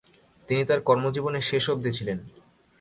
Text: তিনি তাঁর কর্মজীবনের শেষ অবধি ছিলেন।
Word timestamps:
তিনি 0.49 0.61
তাঁর 0.65 0.81
কর্মজীবনের 0.81 1.47
শেষ 1.49 1.63
অবধি 1.69 1.91
ছিলেন। 1.97 2.17